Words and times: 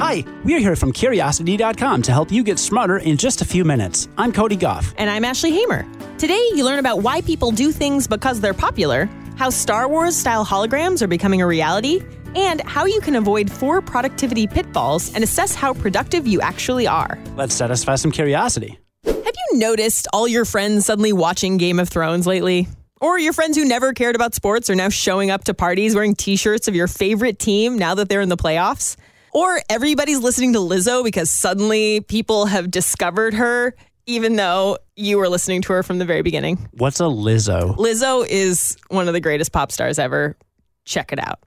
Hi, 0.00 0.24
we're 0.44 0.60
here 0.60 0.76
from 0.76 0.92
Curiosity.com 0.92 2.00
to 2.00 2.10
help 2.10 2.32
you 2.32 2.42
get 2.42 2.58
smarter 2.58 2.96
in 2.96 3.18
just 3.18 3.42
a 3.42 3.44
few 3.44 3.66
minutes. 3.66 4.08
I'm 4.16 4.32
Cody 4.32 4.56
Gough. 4.56 4.94
And 4.96 5.10
I'm 5.10 5.26
Ashley 5.26 5.50
Hamer. 5.52 5.86
Today, 6.16 6.42
you 6.54 6.64
learn 6.64 6.78
about 6.78 7.02
why 7.02 7.20
people 7.20 7.50
do 7.50 7.70
things 7.70 8.08
because 8.08 8.40
they're 8.40 8.54
popular, 8.54 9.10
how 9.36 9.50
Star 9.50 9.90
Wars 9.90 10.16
style 10.16 10.42
holograms 10.42 11.02
are 11.02 11.06
becoming 11.06 11.42
a 11.42 11.46
reality, 11.46 12.00
and 12.34 12.62
how 12.62 12.86
you 12.86 12.98
can 13.02 13.14
avoid 13.14 13.52
four 13.52 13.82
productivity 13.82 14.46
pitfalls 14.46 15.14
and 15.14 15.22
assess 15.22 15.54
how 15.54 15.74
productive 15.74 16.26
you 16.26 16.40
actually 16.40 16.86
are. 16.86 17.18
Let's 17.36 17.54
satisfy 17.54 17.96
some 17.96 18.10
curiosity. 18.10 18.78
Have 19.04 19.14
you 19.52 19.58
noticed 19.58 20.08
all 20.14 20.26
your 20.26 20.46
friends 20.46 20.86
suddenly 20.86 21.12
watching 21.12 21.58
Game 21.58 21.78
of 21.78 21.90
Thrones 21.90 22.26
lately? 22.26 22.68
Or 23.02 23.18
your 23.18 23.34
friends 23.34 23.54
who 23.54 23.66
never 23.66 23.92
cared 23.92 24.14
about 24.14 24.34
sports 24.34 24.70
are 24.70 24.74
now 24.74 24.88
showing 24.88 25.30
up 25.30 25.44
to 25.44 25.52
parties 25.52 25.94
wearing 25.94 26.14
t 26.14 26.36
shirts 26.36 26.68
of 26.68 26.74
your 26.74 26.88
favorite 26.88 27.38
team 27.38 27.76
now 27.76 27.96
that 27.96 28.08
they're 28.08 28.22
in 28.22 28.30
the 28.30 28.38
playoffs? 28.38 28.96
Or 29.32 29.60
everybody's 29.68 30.18
listening 30.18 30.52
to 30.54 30.58
Lizzo 30.58 31.04
because 31.04 31.30
suddenly 31.30 32.00
people 32.00 32.46
have 32.46 32.70
discovered 32.70 33.34
her, 33.34 33.74
even 34.06 34.36
though 34.36 34.78
you 34.96 35.18
were 35.18 35.28
listening 35.28 35.62
to 35.62 35.72
her 35.72 35.82
from 35.82 35.98
the 35.98 36.04
very 36.04 36.22
beginning. 36.22 36.68
What's 36.72 37.00
a 37.00 37.04
Lizzo? 37.04 37.76
Lizzo 37.76 38.26
is 38.28 38.76
one 38.88 39.06
of 39.08 39.14
the 39.14 39.20
greatest 39.20 39.52
pop 39.52 39.70
stars 39.70 39.98
ever. 39.98 40.36
Check 40.84 41.12
it 41.12 41.18
out. 41.18 41.38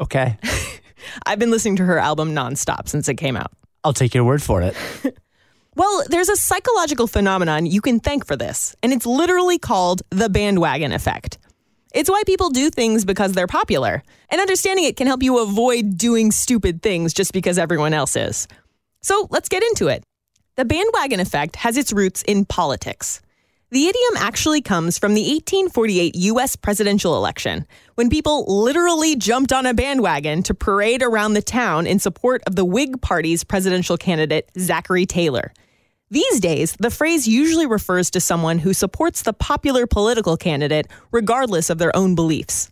Okay, 0.00 0.36
I've 1.26 1.38
been 1.38 1.52
listening 1.52 1.76
to 1.76 1.84
her 1.84 1.98
album 1.98 2.34
nonstop 2.34 2.88
since 2.88 3.08
it 3.08 3.14
came 3.14 3.36
out. 3.36 3.52
I'll 3.84 3.92
take 3.92 4.14
your 4.14 4.24
word 4.24 4.42
for 4.42 4.62
it. 4.62 4.76
Well, 5.76 6.04
there's 6.08 6.28
a 6.28 6.36
psychological 6.36 7.08
phenomenon 7.08 7.66
you 7.66 7.80
can 7.80 7.98
thank 7.98 8.24
for 8.26 8.36
this, 8.36 8.76
and 8.82 8.92
it's 8.92 9.06
literally 9.06 9.58
called 9.58 10.02
the 10.10 10.28
bandwagon 10.28 10.92
effect. 10.92 11.38
It's 11.94 12.10
why 12.10 12.24
people 12.26 12.50
do 12.50 12.70
things 12.70 13.04
because 13.04 13.34
they're 13.34 13.46
popular, 13.46 14.02
and 14.28 14.40
understanding 14.40 14.84
it 14.84 14.96
can 14.96 15.06
help 15.06 15.22
you 15.22 15.38
avoid 15.38 15.96
doing 15.96 16.32
stupid 16.32 16.82
things 16.82 17.14
just 17.14 17.32
because 17.32 17.56
everyone 17.56 17.94
else 17.94 18.16
is. 18.16 18.48
So 19.00 19.28
let's 19.30 19.48
get 19.48 19.62
into 19.62 19.86
it. 19.86 20.02
The 20.56 20.64
bandwagon 20.64 21.20
effect 21.20 21.54
has 21.54 21.76
its 21.76 21.92
roots 21.92 22.22
in 22.24 22.46
politics. 22.46 23.22
The 23.70 23.86
idiom 23.86 24.16
actually 24.16 24.60
comes 24.60 24.98
from 24.98 25.14
the 25.14 25.22
1848 25.22 26.16
US 26.16 26.56
presidential 26.56 27.16
election, 27.16 27.64
when 27.94 28.10
people 28.10 28.44
literally 28.48 29.14
jumped 29.14 29.52
on 29.52 29.64
a 29.64 29.72
bandwagon 29.72 30.42
to 30.44 30.54
parade 30.54 31.00
around 31.00 31.34
the 31.34 31.42
town 31.42 31.86
in 31.86 32.00
support 32.00 32.42
of 32.48 32.56
the 32.56 32.64
Whig 32.64 33.02
Party's 33.02 33.44
presidential 33.44 33.96
candidate, 33.96 34.50
Zachary 34.58 35.06
Taylor. 35.06 35.52
These 36.14 36.38
days, 36.38 36.76
the 36.78 36.92
phrase 36.92 37.26
usually 37.26 37.66
refers 37.66 38.08
to 38.10 38.20
someone 38.20 38.60
who 38.60 38.72
supports 38.72 39.22
the 39.22 39.32
popular 39.32 39.84
political 39.84 40.36
candidate 40.36 40.86
regardless 41.10 41.70
of 41.70 41.78
their 41.78 41.90
own 41.96 42.14
beliefs. 42.14 42.70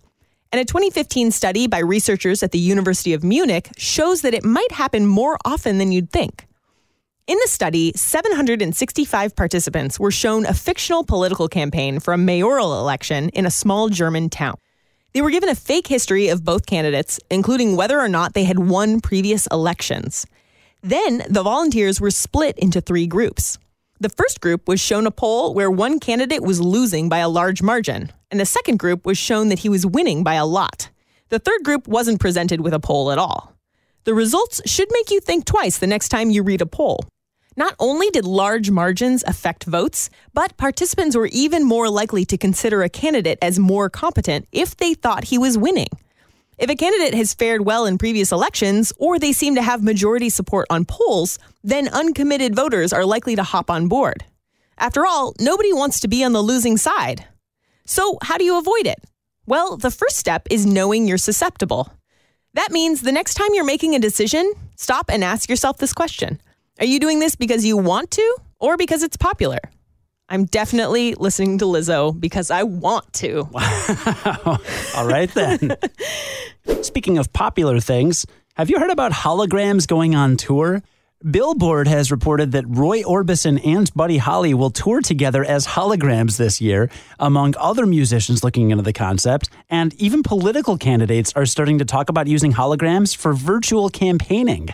And 0.52 0.60
a 0.60 0.64
2015 0.64 1.32
study 1.32 1.66
by 1.66 1.80
researchers 1.80 2.44
at 2.44 2.52
the 2.52 2.60
University 2.60 3.14
of 3.14 3.24
Munich 3.24 3.68
shows 3.76 4.22
that 4.22 4.32
it 4.32 4.44
might 4.44 4.70
happen 4.70 5.08
more 5.08 5.38
often 5.44 5.78
than 5.78 5.90
you'd 5.90 6.12
think. 6.12 6.46
In 7.26 7.36
the 7.42 7.48
study, 7.48 7.92
765 7.96 9.34
participants 9.34 9.98
were 9.98 10.12
shown 10.12 10.46
a 10.46 10.54
fictional 10.54 11.02
political 11.02 11.48
campaign 11.48 11.98
for 11.98 12.14
a 12.14 12.18
mayoral 12.18 12.78
election 12.78 13.28
in 13.30 13.44
a 13.44 13.50
small 13.50 13.88
German 13.88 14.30
town. 14.30 14.54
They 15.14 15.20
were 15.20 15.30
given 15.30 15.48
a 15.48 15.56
fake 15.56 15.88
history 15.88 16.28
of 16.28 16.44
both 16.44 16.66
candidates, 16.66 17.18
including 17.28 17.74
whether 17.74 17.98
or 17.98 18.08
not 18.08 18.34
they 18.34 18.44
had 18.44 18.60
won 18.60 19.00
previous 19.00 19.48
elections. 19.48 20.28
Then 20.82 21.22
the 21.28 21.44
volunteers 21.44 22.00
were 22.00 22.10
split 22.10 22.58
into 22.58 22.80
three 22.80 23.06
groups. 23.06 23.56
The 24.00 24.08
first 24.08 24.40
group 24.40 24.66
was 24.66 24.80
shown 24.80 25.06
a 25.06 25.12
poll 25.12 25.54
where 25.54 25.70
one 25.70 26.00
candidate 26.00 26.42
was 26.42 26.60
losing 26.60 27.08
by 27.08 27.18
a 27.18 27.28
large 27.28 27.62
margin, 27.62 28.10
and 28.32 28.40
the 28.40 28.46
second 28.46 28.80
group 28.80 29.06
was 29.06 29.16
shown 29.16 29.48
that 29.48 29.60
he 29.60 29.68
was 29.68 29.86
winning 29.86 30.24
by 30.24 30.34
a 30.34 30.44
lot. 30.44 30.90
The 31.28 31.38
third 31.38 31.62
group 31.62 31.86
wasn't 31.86 32.20
presented 32.20 32.60
with 32.62 32.74
a 32.74 32.80
poll 32.80 33.12
at 33.12 33.18
all. 33.18 33.54
The 34.04 34.12
results 34.12 34.60
should 34.66 34.88
make 34.90 35.12
you 35.12 35.20
think 35.20 35.44
twice 35.44 35.78
the 35.78 35.86
next 35.86 36.08
time 36.08 36.30
you 36.30 36.42
read 36.42 36.60
a 36.60 36.66
poll. 36.66 37.04
Not 37.56 37.76
only 37.78 38.10
did 38.10 38.24
large 38.24 38.70
margins 38.70 39.22
affect 39.24 39.62
votes, 39.64 40.10
but 40.34 40.56
participants 40.56 41.14
were 41.14 41.26
even 41.26 41.62
more 41.62 41.88
likely 41.88 42.24
to 42.24 42.36
consider 42.36 42.82
a 42.82 42.88
candidate 42.88 43.38
as 43.40 43.56
more 43.56 43.88
competent 43.88 44.48
if 44.50 44.76
they 44.76 44.94
thought 44.94 45.24
he 45.24 45.38
was 45.38 45.56
winning. 45.56 45.88
If 46.58 46.68
a 46.68 46.76
candidate 46.76 47.14
has 47.14 47.32
fared 47.34 47.64
well 47.64 47.86
in 47.86 47.96
previous 47.96 48.30
elections, 48.30 48.92
or 48.98 49.18
they 49.18 49.32
seem 49.32 49.54
to 49.54 49.62
have 49.62 49.82
majority 49.82 50.28
support 50.28 50.66
on 50.68 50.84
polls, 50.84 51.38
then 51.64 51.88
uncommitted 51.88 52.54
voters 52.54 52.92
are 52.92 53.06
likely 53.06 53.34
to 53.36 53.42
hop 53.42 53.70
on 53.70 53.88
board. 53.88 54.24
After 54.76 55.06
all, 55.06 55.34
nobody 55.40 55.72
wants 55.72 56.00
to 56.00 56.08
be 56.08 56.22
on 56.22 56.32
the 56.32 56.42
losing 56.42 56.76
side. 56.76 57.26
So, 57.86 58.18
how 58.22 58.36
do 58.36 58.44
you 58.44 58.58
avoid 58.58 58.86
it? 58.86 59.02
Well, 59.46 59.76
the 59.76 59.90
first 59.90 60.18
step 60.18 60.46
is 60.50 60.66
knowing 60.66 61.06
you're 61.06 61.18
susceptible. 61.18 61.90
That 62.54 62.70
means 62.70 63.00
the 63.00 63.12
next 63.12 63.34
time 63.34 63.54
you're 63.54 63.64
making 63.64 63.94
a 63.94 63.98
decision, 63.98 64.52
stop 64.76 65.06
and 65.08 65.24
ask 65.24 65.48
yourself 65.48 65.78
this 65.78 65.94
question 65.94 66.40
Are 66.78 66.86
you 66.86 67.00
doing 67.00 67.18
this 67.18 67.34
because 67.34 67.64
you 67.64 67.78
want 67.78 68.10
to 68.12 68.36
or 68.60 68.76
because 68.76 69.02
it's 69.02 69.16
popular? 69.16 69.58
I'm 70.32 70.46
definitely 70.46 71.12
listening 71.14 71.58
to 71.58 71.66
Lizzo 71.66 72.18
because 72.18 72.50
I 72.50 72.62
want 72.62 73.12
to. 73.12 73.46
Wow. 73.50 74.58
All 74.96 75.06
right 75.06 75.30
then. 75.34 75.76
Speaking 76.82 77.18
of 77.18 77.30
popular 77.34 77.80
things, 77.80 78.24
have 78.54 78.70
you 78.70 78.78
heard 78.78 78.90
about 78.90 79.12
holograms 79.12 79.86
going 79.86 80.14
on 80.14 80.38
tour? 80.38 80.82
Billboard 81.30 81.86
has 81.86 82.10
reported 82.10 82.52
that 82.52 82.64
Roy 82.66 83.02
Orbison 83.02 83.60
and 83.62 83.92
Buddy 83.92 84.16
Holly 84.16 84.54
will 84.54 84.70
tour 84.70 85.02
together 85.02 85.44
as 85.44 85.66
holograms 85.66 86.38
this 86.38 86.62
year, 86.62 86.88
among 87.18 87.54
other 87.58 87.84
musicians 87.84 88.42
looking 88.42 88.70
into 88.70 88.82
the 88.82 88.94
concept, 88.94 89.50
and 89.68 89.92
even 90.00 90.22
political 90.22 90.78
candidates 90.78 91.34
are 91.36 91.44
starting 91.44 91.78
to 91.78 91.84
talk 91.84 92.08
about 92.08 92.26
using 92.26 92.54
holograms 92.54 93.14
for 93.14 93.34
virtual 93.34 93.90
campaigning. 93.90 94.70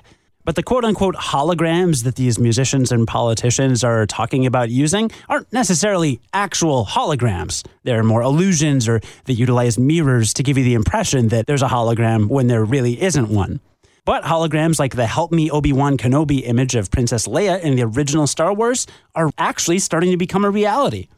But 0.49 0.55
the 0.55 0.63
quote 0.63 0.87
unquote 0.87 1.15
holograms 1.15 2.05
that 2.05 2.15
these 2.15 2.39
musicians 2.39 2.91
and 2.91 3.07
politicians 3.07 3.85
are 3.85 4.07
talking 4.07 4.47
about 4.47 4.71
using 4.71 5.11
aren't 5.29 5.53
necessarily 5.53 6.23
actual 6.33 6.87
holograms. 6.87 7.67
They're 7.83 8.03
more 8.03 8.23
illusions 8.23 8.89
or 8.89 9.03
they 9.27 9.35
utilize 9.35 9.79
mirrors 9.79 10.33
to 10.33 10.43
give 10.43 10.57
you 10.57 10.65
the 10.65 10.73
impression 10.73 11.29
that 11.29 11.47
there's 11.47 11.61
a 11.61 11.69
hologram 11.69 12.29
when 12.29 12.47
there 12.47 12.65
really 12.65 12.99
isn't 13.03 13.29
one. 13.29 13.61
But 14.07 14.25
holograms 14.25 14.79
like 14.79 14.97
the 14.97 15.07
Help 15.07 15.33
Me 15.33 15.51
Obi 15.51 15.75
Wan 15.75 15.99
Kenobi 15.99 16.41
image 16.47 16.75
of 16.75 16.91
Princess 16.91 17.29
Leia 17.29 17.61
in 17.61 17.77
the 17.77 17.83
original 17.83 18.27
Star 18.27 18.55
Wars 18.55 18.87
are 19.15 19.31
actually 19.37 19.81
starting 19.81 20.13
to 20.13 20.17
become 20.17 20.47
a 20.47 20.51
reality. 20.51 21.09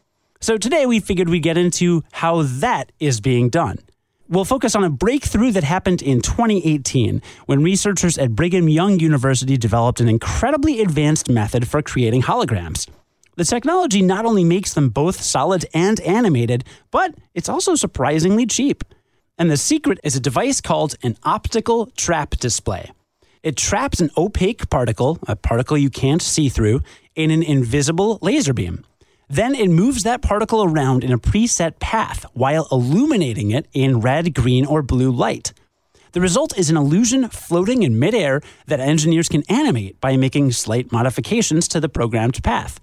So 0.40 0.58
today 0.58 0.86
we 0.86 0.98
figured 0.98 1.28
we'd 1.28 1.44
get 1.44 1.56
into 1.56 2.02
how 2.10 2.42
that 2.42 2.90
is 2.98 3.20
being 3.20 3.48
done. 3.48 3.78
We'll 4.30 4.44
focus 4.44 4.76
on 4.76 4.84
a 4.84 4.90
breakthrough 4.90 5.50
that 5.50 5.64
happened 5.64 6.02
in 6.02 6.20
2018 6.20 7.20
when 7.46 7.64
researchers 7.64 8.16
at 8.16 8.36
Brigham 8.36 8.68
Young 8.68 9.00
University 9.00 9.56
developed 9.56 10.00
an 10.00 10.08
incredibly 10.08 10.80
advanced 10.80 11.28
method 11.28 11.66
for 11.66 11.82
creating 11.82 12.22
holograms. 12.22 12.88
The 13.34 13.44
technology 13.44 14.02
not 14.02 14.24
only 14.24 14.44
makes 14.44 14.72
them 14.72 14.88
both 14.88 15.20
solid 15.20 15.66
and 15.74 15.98
animated, 16.02 16.62
but 16.92 17.12
it's 17.34 17.48
also 17.48 17.74
surprisingly 17.74 18.46
cheap. 18.46 18.84
And 19.36 19.50
the 19.50 19.56
secret 19.56 19.98
is 20.04 20.14
a 20.14 20.20
device 20.20 20.60
called 20.60 20.94
an 21.02 21.16
optical 21.24 21.86
trap 21.96 22.36
display. 22.36 22.92
It 23.42 23.56
traps 23.56 23.98
an 23.98 24.10
opaque 24.16 24.70
particle, 24.70 25.18
a 25.26 25.34
particle 25.34 25.76
you 25.76 25.90
can't 25.90 26.22
see 26.22 26.48
through, 26.48 26.82
in 27.16 27.32
an 27.32 27.42
invisible 27.42 28.20
laser 28.22 28.54
beam. 28.54 28.84
Then 29.30 29.54
it 29.54 29.70
moves 29.70 30.02
that 30.02 30.22
particle 30.22 30.64
around 30.64 31.04
in 31.04 31.12
a 31.12 31.18
preset 31.18 31.78
path 31.78 32.26
while 32.32 32.66
illuminating 32.72 33.52
it 33.52 33.68
in 33.72 34.00
red, 34.00 34.34
green, 34.34 34.66
or 34.66 34.82
blue 34.82 35.12
light. 35.12 35.52
The 36.10 36.20
result 36.20 36.58
is 36.58 36.68
an 36.68 36.76
illusion 36.76 37.28
floating 37.28 37.84
in 37.84 37.96
midair 37.96 38.40
that 38.66 38.80
engineers 38.80 39.28
can 39.28 39.44
animate 39.48 40.00
by 40.00 40.16
making 40.16 40.50
slight 40.50 40.90
modifications 40.90 41.68
to 41.68 41.78
the 41.78 41.88
programmed 41.88 42.42
path. 42.42 42.80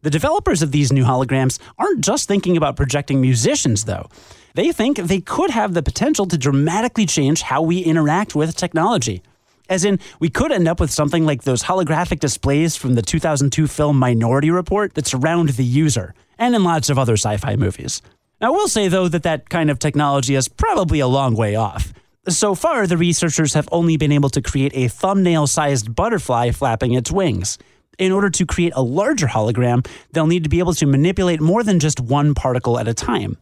The 0.00 0.08
developers 0.08 0.62
of 0.62 0.72
these 0.72 0.90
new 0.90 1.04
holograms 1.04 1.58
aren't 1.78 2.02
just 2.02 2.26
thinking 2.26 2.56
about 2.56 2.74
projecting 2.74 3.20
musicians, 3.20 3.84
though. 3.84 4.08
They 4.54 4.72
think 4.72 4.96
they 4.96 5.20
could 5.20 5.50
have 5.50 5.74
the 5.74 5.82
potential 5.82 6.24
to 6.24 6.38
dramatically 6.38 7.04
change 7.04 7.42
how 7.42 7.60
we 7.60 7.80
interact 7.80 8.34
with 8.34 8.56
technology. 8.56 9.22
As 9.68 9.84
in, 9.84 9.98
we 10.20 10.28
could 10.28 10.52
end 10.52 10.68
up 10.68 10.80
with 10.80 10.90
something 10.90 11.24
like 11.24 11.44
those 11.44 11.62
holographic 11.62 12.20
displays 12.20 12.76
from 12.76 12.94
the 12.94 13.02
2002 13.02 13.66
film 13.66 13.98
Minority 13.98 14.50
Report 14.50 14.94
that 14.94 15.06
surround 15.06 15.50
the 15.50 15.64
user, 15.64 16.14
and 16.38 16.54
in 16.54 16.64
lots 16.64 16.90
of 16.90 16.98
other 16.98 17.14
sci 17.14 17.36
fi 17.36 17.56
movies. 17.56 18.02
I 18.40 18.50
will 18.50 18.68
say, 18.68 18.88
though, 18.88 19.08
that 19.08 19.22
that 19.22 19.48
kind 19.48 19.70
of 19.70 19.78
technology 19.78 20.34
is 20.34 20.48
probably 20.48 20.98
a 20.98 21.06
long 21.06 21.36
way 21.36 21.54
off. 21.54 21.92
So 22.28 22.54
far, 22.54 22.86
the 22.86 22.96
researchers 22.96 23.54
have 23.54 23.68
only 23.72 23.96
been 23.96 24.12
able 24.12 24.30
to 24.30 24.42
create 24.42 24.72
a 24.74 24.88
thumbnail 24.88 25.46
sized 25.46 25.94
butterfly 25.94 26.50
flapping 26.50 26.92
its 26.92 27.10
wings. 27.10 27.58
In 27.98 28.10
order 28.10 28.30
to 28.30 28.46
create 28.46 28.72
a 28.74 28.82
larger 28.82 29.26
hologram, 29.26 29.86
they'll 30.12 30.26
need 30.26 30.44
to 30.44 30.48
be 30.48 30.58
able 30.58 30.74
to 30.74 30.86
manipulate 30.86 31.40
more 31.40 31.62
than 31.62 31.78
just 31.78 32.00
one 32.00 32.34
particle 32.34 32.78
at 32.78 32.88
a 32.88 32.94
time. 32.94 33.38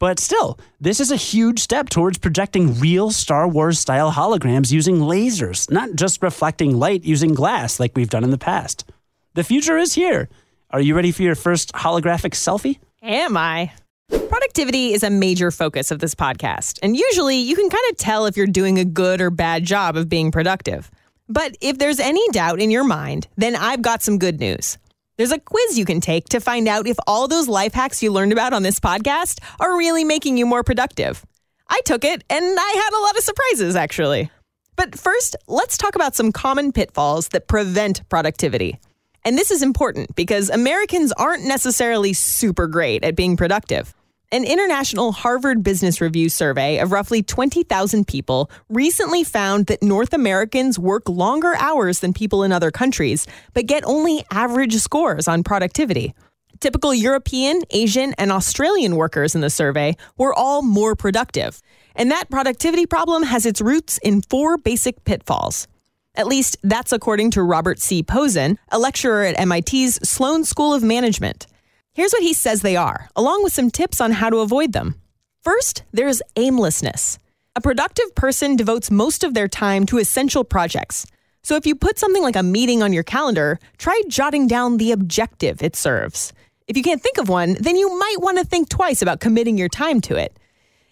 But 0.00 0.18
still, 0.18 0.58
this 0.80 0.98
is 0.98 1.12
a 1.12 1.16
huge 1.16 1.60
step 1.60 1.90
towards 1.90 2.16
projecting 2.16 2.80
real 2.80 3.10
Star 3.10 3.46
Wars 3.46 3.78
style 3.78 4.10
holograms 4.10 4.72
using 4.72 4.96
lasers, 4.96 5.70
not 5.70 5.94
just 5.94 6.22
reflecting 6.22 6.78
light 6.78 7.04
using 7.04 7.34
glass 7.34 7.78
like 7.78 7.92
we've 7.94 8.08
done 8.08 8.24
in 8.24 8.30
the 8.30 8.38
past. 8.38 8.90
The 9.34 9.44
future 9.44 9.76
is 9.76 9.92
here. 9.92 10.30
Are 10.70 10.80
you 10.80 10.96
ready 10.96 11.12
for 11.12 11.22
your 11.22 11.34
first 11.34 11.72
holographic 11.74 12.32
selfie? 12.32 12.78
Am 13.02 13.36
I? 13.36 13.72
Productivity 14.08 14.94
is 14.94 15.02
a 15.02 15.10
major 15.10 15.50
focus 15.50 15.90
of 15.90 15.98
this 15.98 16.14
podcast, 16.14 16.78
and 16.82 16.96
usually 16.96 17.36
you 17.36 17.54
can 17.54 17.68
kind 17.68 17.84
of 17.90 17.98
tell 17.98 18.24
if 18.24 18.38
you're 18.38 18.46
doing 18.46 18.78
a 18.78 18.86
good 18.86 19.20
or 19.20 19.30
bad 19.30 19.64
job 19.64 19.96
of 19.96 20.08
being 20.08 20.30
productive. 20.30 20.90
But 21.28 21.58
if 21.60 21.76
there's 21.76 22.00
any 22.00 22.26
doubt 22.30 22.58
in 22.58 22.70
your 22.70 22.84
mind, 22.84 23.28
then 23.36 23.54
I've 23.54 23.82
got 23.82 24.02
some 24.02 24.18
good 24.18 24.40
news. 24.40 24.78
There's 25.20 25.32
a 25.32 25.38
quiz 25.38 25.78
you 25.78 25.84
can 25.84 26.00
take 26.00 26.30
to 26.30 26.40
find 26.40 26.66
out 26.66 26.86
if 26.86 26.96
all 27.06 27.28
those 27.28 27.46
life 27.46 27.74
hacks 27.74 28.02
you 28.02 28.10
learned 28.10 28.32
about 28.32 28.54
on 28.54 28.62
this 28.62 28.80
podcast 28.80 29.38
are 29.60 29.76
really 29.76 30.02
making 30.02 30.38
you 30.38 30.46
more 30.46 30.64
productive. 30.64 31.26
I 31.68 31.82
took 31.84 32.06
it 32.06 32.24
and 32.30 32.42
I 32.58 32.70
had 32.82 32.98
a 32.98 33.02
lot 33.02 33.18
of 33.18 33.22
surprises, 33.22 33.76
actually. 33.76 34.30
But 34.76 34.98
first, 34.98 35.36
let's 35.46 35.76
talk 35.76 35.94
about 35.94 36.16
some 36.16 36.32
common 36.32 36.72
pitfalls 36.72 37.28
that 37.28 37.48
prevent 37.48 38.08
productivity. 38.08 38.78
And 39.22 39.36
this 39.36 39.50
is 39.50 39.60
important 39.60 40.16
because 40.16 40.48
Americans 40.48 41.12
aren't 41.12 41.44
necessarily 41.44 42.14
super 42.14 42.66
great 42.66 43.04
at 43.04 43.14
being 43.14 43.36
productive. 43.36 43.94
An 44.32 44.44
international 44.44 45.10
Harvard 45.10 45.64
Business 45.64 46.00
Review 46.00 46.28
survey 46.28 46.78
of 46.78 46.92
roughly 46.92 47.20
20,000 47.20 48.06
people 48.06 48.48
recently 48.68 49.24
found 49.24 49.66
that 49.66 49.82
North 49.82 50.12
Americans 50.12 50.78
work 50.78 51.08
longer 51.08 51.56
hours 51.56 51.98
than 51.98 52.12
people 52.12 52.44
in 52.44 52.52
other 52.52 52.70
countries, 52.70 53.26
but 53.54 53.66
get 53.66 53.82
only 53.84 54.22
average 54.30 54.76
scores 54.76 55.26
on 55.26 55.42
productivity. 55.42 56.14
Typical 56.60 56.94
European, 56.94 57.62
Asian, 57.70 58.14
and 58.18 58.30
Australian 58.30 58.94
workers 58.94 59.34
in 59.34 59.40
the 59.40 59.50
survey 59.50 59.96
were 60.16 60.32
all 60.32 60.62
more 60.62 60.94
productive. 60.94 61.60
And 61.96 62.12
that 62.12 62.30
productivity 62.30 62.86
problem 62.86 63.24
has 63.24 63.44
its 63.44 63.60
roots 63.60 63.98
in 63.98 64.22
four 64.22 64.58
basic 64.58 65.02
pitfalls. 65.04 65.66
At 66.14 66.28
least 66.28 66.56
that's 66.62 66.92
according 66.92 67.32
to 67.32 67.42
Robert 67.42 67.80
C. 67.80 68.04
Pozen, 68.04 68.60
a 68.70 68.78
lecturer 68.78 69.24
at 69.24 69.44
MIT's 69.44 70.08
Sloan 70.08 70.44
School 70.44 70.72
of 70.72 70.84
Management. 70.84 71.48
Here's 71.92 72.12
what 72.12 72.22
he 72.22 72.32
says 72.32 72.62
they 72.62 72.76
are, 72.76 73.08
along 73.16 73.42
with 73.42 73.52
some 73.52 73.70
tips 73.70 74.00
on 74.00 74.12
how 74.12 74.30
to 74.30 74.38
avoid 74.38 74.72
them. 74.72 74.94
First, 75.42 75.82
there's 75.92 76.22
aimlessness. 76.36 77.18
A 77.56 77.60
productive 77.60 78.14
person 78.14 78.54
devotes 78.54 78.90
most 78.90 79.24
of 79.24 79.34
their 79.34 79.48
time 79.48 79.86
to 79.86 79.98
essential 79.98 80.44
projects. 80.44 81.04
So 81.42 81.56
if 81.56 81.66
you 81.66 81.74
put 81.74 81.98
something 81.98 82.22
like 82.22 82.36
a 82.36 82.44
meeting 82.44 82.82
on 82.82 82.92
your 82.92 83.02
calendar, 83.02 83.58
try 83.76 84.02
jotting 84.06 84.46
down 84.46 84.76
the 84.76 84.92
objective 84.92 85.62
it 85.62 85.74
serves. 85.74 86.32
If 86.68 86.76
you 86.76 86.84
can't 86.84 87.02
think 87.02 87.18
of 87.18 87.28
one, 87.28 87.56
then 87.58 87.74
you 87.74 87.98
might 87.98 88.16
want 88.20 88.38
to 88.38 88.44
think 88.44 88.68
twice 88.68 89.02
about 89.02 89.18
committing 89.18 89.58
your 89.58 89.68
time 89.68 90.00
to 90.02 90.14
it. 90.14 90.38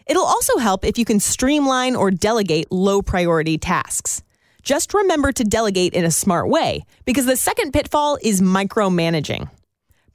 It'll 0.06 0.24
also 0.24 0.58
help 0.58 0.84
if 0.84 0.98
you 0.98 1.04
can 1.04 1.20
streamline 1.20 1.94
or 1.94 2.10
delegate 2.10 2.72
low 2.72 3.02
priority 3.02 3.56
tasks. 3.56 4.22
Just 4.62 4.94
remember 4.94 5.30
to 5.30 5.44
delegate 5.44 5.92
in 5.92 6.04
a 6.04 6.10
smart 6.10 6.48
way, 6.48 6.84
because 7.04 7.26
the 7.26 7.36
second 7.36 7.72
pitfall 7.72 8.18
is 8.20 8.40
micromanaging. 8.40 9.48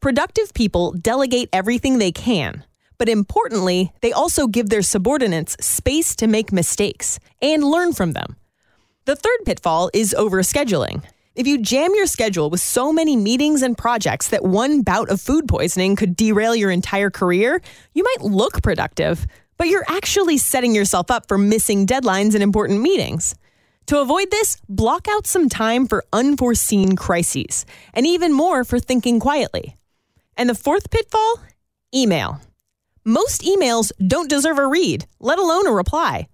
Productive 0.03 0.53
people 0.53 0.91
delegate 0.91 1.47
everything 1.53 1.97
they 1.97 2.11
can, 2.11 2.65
but 2.97 3.07
importantly, 3.07 3.93
they 4.01 4.11
also 4.11 4.47
give 4.47 4.67
their 4.67 4.81
subordinates 4.81 5.55
space 5.65 6.13
to 6.17 6.27
make 6.27 6.51
mistakes 6.51 7.19
and 7.41 7.63
learn 7.63 7.93
from 7.93 8.11
them. 8.11 8.35
The 9.05 9.15
third 9.15 9.45
pitfall 9.45 9.89
is 9.93 10.13
overscheduling. 10.19 11.05
If 11.35 11.47
you 11.47 11.57
jam 11.57 11.95
your 11.95 12.05
schedule 12.05 12.49
with 12.49 12.59
so 12.59 12.91
many 12.91 13.15
meetings 13.15 13.61
and 13.61 13.77
projects 13.77 14.27
that 14.27 14.43
one 14.43 14.81
bout 14.81 15.09
of 15.09 15.21
food 15.21 15.47
poisoning 15.47 15.95
could 15.95 16.17
derail 16.17 16.53
your 16.53 16.69
entire 16.69 17.09
career, 17.09 17.61
you 17.93 18.03
might 18.03 18.29
look 18.29 18.61
productive, 18.61 19.25
but 19.55 19.69
you're 19.69 19.85
actually 19.87 20.37
setting 20.37 20.75
yourself 20.75 21.09
up 21.11 21.29
for 21.29 21.37
missing 21.37 21.87
deadlines 21.87 22.33
and 22.33 22.43
important 22.43 22.81
meetings. 22.81 23.35
To 23.85 24.01
avoid 24.01 24.31
this, 24.31 24.57
block 24.67 25.07
out 25.09 25.25
some 25.25 25.47
time 25.47 25.87
for 25.87 26.03
unforeseen 26.11 26.97
crises, 26.97 27.65
and 27.93 28.05
even 28.05 28.33
more 28.33 28.65
for 28.65 28.79
thinking 28.79 29.21
quietly. 29.21 29.77
And 30.37 30.49
the 30.49 30.55
fourth 30.55 30.89
pitfall 30.89 31.39
email. 31.93 32.41
Most 33.05 33.41
emails 33.41 33.91
don't 34.05 34.29
deserve 34.29 34.57
a 34.57 34.67
read, 34.67 35.05
let 35.19 35.39
alone 35.39 35.67
a 35.67 35.71
reply. 35.71 36.27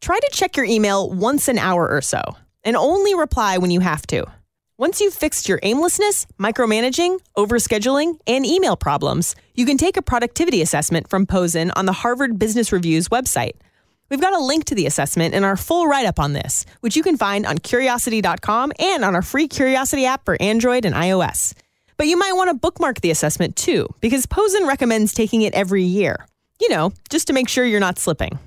Try 0.00 0.18
to 0.18 0.30
check 0.32 0.56
your 0.56 0.66
email 0.66 1.10
once 1.10 1.48
an 1.48 1.58
hour 1.58 1.88
or 1.88 2.00
so, 2.00 2.20
and 2.64 2.76
only 2.76 3.14
reply 3.14 3.58
when 3.58 3.70
you 3.70 3.80
have 3.80 4.06
to. 4.08 4.26
Once 4.76 5.00
you've 5.00 5.14
fixed 5.14 5.48
your 5.48 5.58
aimlessness, 5.64 6.26
micromanaging, 6.38 7.18
overscheduling, 7.36 8.18
and 8.28 8.46
email 8.46 8.76
problems, 8.76 9.34
you 9.54 9.66
can 9.66 9.76
take 9.76 9.96
a 9.96 10.02
productivity 10.02 10.62
assessment 10.62 11.08
from 11.08 11.26
Pozen 11.26 11.72
on 11.72 11.86
the 11.86 11.92
Harvard 11.92 12.38
Business 12.38 12.70
Review's 12.70 13.08
website. 13.08 13.54
We've 14.08 14.20
got 14.20 14.32
a 14.32 14.38
link 14.38 14.66
to 14.66 14.74
the 14.74 14.86
assessment 14.86 15.34
in 15.34 15.42
our 15.42 15.56
full 15.56 15.86
write 15.86 16.06
up 16.06 16.20
on 16.20 16.32
this, 16.32 16.64
which 16.80 16.96
you 16.96 17.02
can 17.02 17.16
find 17.16 17.44
on 17.44 17.58
curiosity.com 17.58 18.72
and 18.78 19.04
on 19.04 19.14
our 19.14 19.22
free 19.22 19.48
Curiosity 19.48 20.06
app 20.06 20.24
for 20.24 20.40
Android 20.40 20.84
and 20.84 20.94
iOS. 20.94 21.54
But 21.98 22.06
you 22.06 22.16
might 22.16 22.32
want 22.32 22.48
to 22.48 22.54
bookmark 22.54 23.00
the 23.00 23.10
assessment 23.10 23.56
too, 23.56 23.88
because 24.00 24.24
Pozen 24.24 24.66
recommends 24.66 25.12
taking 25.12 25.42
it 25.42 25.52
every 25.52 25.82
year. 25.82 26.26
You 26.60 26.70
know, 26.70 26.92
just 27.10 27.26
to 27.26 27.32
make 27.32 27.48
sure 27.48 27.64
you're 27.64 27.80
not 27.80 27.98
slipping. 27.98 28.38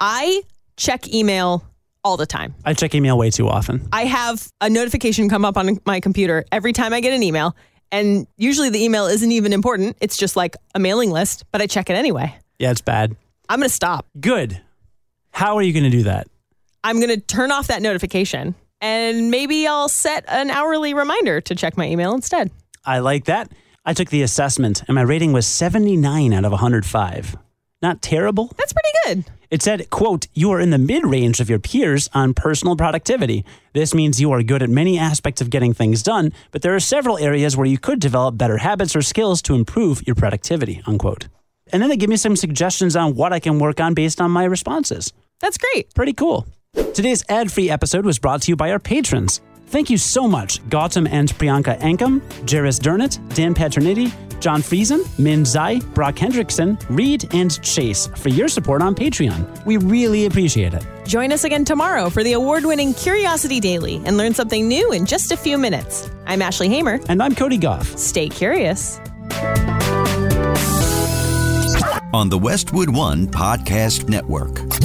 I 0.00 0.42
check 0.76 1.12
email 1.14 1.64
all 2.02 2.16
the 2.16 2.26
time. 2.26 2.54
I 2.64 2.74
check 2.74 2.94
email 2.94 3.16
way 3.16 3.30
too 3.30 3.48
often. 3.48 3.88
I 3.92 4.04
have 4.04 4.48
a 4.60 4.68
notification 4.68 5.28
come 5.28 5.44
up 5.44 5.56
on 5.56 5.78
my 5.86 6.00
computer 6.00 6.44
every 6.52 6.72
time 6.72 6.92
I 6.92 7.00
get 7.00 7.12
an 7.12 7.22
email. 7.22 7.56
And 7.92 8.26
usually 8.36 8.70
the 8.70 8.82
email 8.82 9.06
isn't 9.06 9.32
even 9.32 9.52
important. 9.52 9.96
It's 10.00 10.16
just 10.16 10.36
like 10.36 10.56
a 10.74 10.78
mailing 10.78 11.10
list, 11.10 11.44
but 11.52 11.62
I 11.62 11.66
check 11.66 11.88
it 11.88 11.94
anyway. 11.94 12.34
Yeah, 12.58 12.70
it's 12.70 12.80
bad. 12.80 13.16
I'm 13.48 13.58
going 13.58 13.68
to 13.68 13.74
stop. 13.74 14.06
Good. 14.20 14.60
How 15.30 15.56
are 15.56 15.62
you 15.62 15.72
going 15.72 15.84
to 15.84 15.90
do 15.90 16.02
that? 16.04 16.26
I'm 16.82 16.96
going 16.96 17.08
to 17.08 17.20
turn 17.20 17.50
off 17.50 17.68
that 17.68 17.82
notification 17.82 18.54
and 18.80 19.30
maybe 19.30 19.66
I'll 19.66 19.88
set 19.88 20.24
an 20.28 20.50
hourly 20.50 20.92
reminder 20.92 21.40
to 21.42 21.54
check 21.54 21.76
my 21.76 21.86
email 21.86 22.14
instead. 22.14 22.50
I 22.84 22.98
like 22.98 23.24
that. 23.24 23.50
I 23.84 23.92
took 23.92 24.10
the 24.10 24.22
assessment 24.22 24.82
and 24.86 24.94
my 24.94 25.02
rating 25.02 25.32
was 25.32 25.46
79 25.46 26.32
out 26.32 26.44
of 26.44 26.52
105. 26.52 27.36
Not 27.82 28.00
terrible. 28.00 28.50
That's 28.56 28.72
pretty 28.72 28.88
good. 29.04 29.32
It 29.50 29.62
said, 29.62 29.90
quote, 29.90 30.26
you 30.32 30.50
are 30.52 30.60
in 30.60 30.70
the 30.70 30.78
mid 30.78 31.04
range 31.04 31.38
of 31.38 31.50
your 31.50 31.58
peers 31.58 32.08
on 32.14 32.34
personal 32.34 32.76
productivity. 32.76 33.44
This 33.72 33.94
means 33.94 34.20
you 34.20 34.32
are 34.32 34.42
good 34.42 34.62
at 34.62 34.70
many 34.70 34.98
aspects 34.98 35.40
of 35.40 35.50
getting 35.50 35.74
things 35.74 36.02
done, 36.02 36.32
but 36.50 36.62
there 36.62 36.74
are 36.74 36.80
several 36.80 37.18
areas 37.18 37.56
where 37.56 37.66
you 37.66 37.78
could 37.78 38.00
develop 38.00 38.38
better 38.38 38.58
habits 38.58 38.96
or 38.96 39.02
skills 39.02 39.42
to 39.42 39.54
improve 39.54 40.06
your 40.06 40.16
productivity, 40.16 40.82
unquote. 40.86 41.28
And 41.72 41.82
then 41.82 41.90
they 41.90 41.96
give 41.96 42.10
me 42.10 42.16
some 42.16 42.36
suggestions 42.36 42.96
on 42.96 43.14
what 43.14 43.32
I 43.32 43.38
can 43.38 43.58
work 43.58 43.80
on 43.80 43.94
based 43.94 44.20
on 44.20 44.30
my 44.30 44.44
responses. 44.44 45.12
That's 45.40 45.58
great. 45.58 45.92
Pretty 45.94 46.14
cool. 46.14 46.46
Today's 46.94 47.22
ad 47.28 47.52
free 47.52 47.70
episode 47.70 48.04
was 48.04 48.18
brought 48.18 48.42
to 48.42 48.50
you 48.50 48.56
by 48.56 48.70
our 48.72 48.78
patrons. 48.78 49.40
Thank 49.66 49.90
you 49.90 49.98
so 49.98 50.28
much, 50.28 50.62
Gautam 50.68 51.08
and 51.10 51.28
Priyanka 51.30 51.78
Ankam, 51.80 52.20
Jairus 52.48 52.78
Durnett, 52.78 53.18
Dan 53.34 53.54
Paternity, 53.54 54.12
John 54.38 54.62
Friesen, 54.62 55.00
Min 55.18 55.44
Zai, 55.44 55.78
Brock 55.94 56.16
Hendrickson, 56.16 56.78
Reed, 56.90 57.26
and 57.34 57.60
Chase 57.62 58.06
for 58.16 58.28
your 58.28 58.46
support 58.46 58.82
on 58.82 58.94
Patreon. 58.94 59.64
We 59.64 59.78
really 59.78 60.26
appreciate 60.26 60.74
it. 60.74 60.84
Join 61.06 61.32
us 61.32 61.44
again 61.44 61.64
tomorrow 61.64 62.10
for 62.10 62.22
the 62.22 62.34
award 62.34 62.64
winning 62.64 62.92
Curiosity 62.94 63.58
Daily 63.58 64.02
and 64.04 64.16
learn 64.16 64.34
something 64.34 64.68
new 64.68 64.92
in 64.92 65.06
just 65.06 65.32
a 65.32 65.36
few 65.36 65.56
minutes. 65.58 66.10
I'm 66.26 66.42
Ashley 66.42 66.68
Hamer. 66.68 67.00
And 67.08 67.22
I'm 67.22 67.34
Cody 67.34 67.56
Gough. 67.56 67.98
Stay 67.98 68.28
curious. 68.28 68.98
On 72.12 72.28
the 72.28 72.38
Westwood 72.40 72.90
One 72.90 73.26
Podcast 73.26 74.08
Network. 74.08 74.83